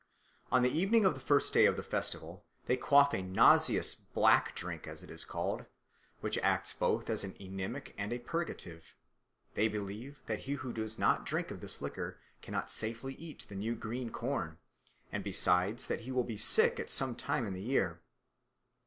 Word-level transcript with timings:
On 0.51 0.63
the 0.63 0.71
evening 0.71 1.05
of 1.05 1.13
the 1.13 1.19
first 1.19 1.53
day 1.53 1.67
of 1.67 1.77
the 1.77 1.83
festival 1.83 2.43
they 2.65 2.75
quaff 2.75 3.13
a 3.13 3.21
nauseous 3.21 3.93
"Black 3.93 4.55
Drink," 4.55 4.87
as 4.87 5.03
it 5.03 5.11
is 5.11 5.23
called, 5.23 5.67
which 6.21 6.39
acts 6.39 6.73
both 6.73 7.07
as 7.07 7.23
an 7.23 7.35
emetic 7.39 7.93
and 7.99 8.11
a 8.11 8.17
purgative; 8.17 8.95
they 9.53 9.67
believe 9.67 10.23
that 10.25 10.39
he 10.49 10.53
who 10.53 10.73
does 10.73 10.97
not 10.97 11.23
drink 11.23 11.51
of 11.51 11.61
this 11.61 11.83
liquor 11.83 12.19
cannot 12.41 12.71
safely 12.71 13.13
eat 13.13 13.45
the 13.47 13.53
new 13.55 13.75
green 13.75 14.09
corn, 14.09 14.57
and 15.11 15.23
besides 15.23 15.85
that 15.85 15.99
he 16.01 16.11
will 16.11 16.23
be 16.23 16.35
sick 16.35 16.79
at 16.79 16.89
some 16.89 17.13
time 17.13 17.45
in 17.45 17.53
the 17.53 17.61
year. 17.61 18.01